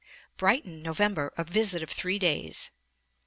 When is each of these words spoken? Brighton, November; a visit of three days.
Brighton, 0.35 0.81
November; 0.81 1.31
a 1.37 1.43
visit 1.43 1.83
of 1.83 1.91
three 1.91 2.17
days. 2.17 2.71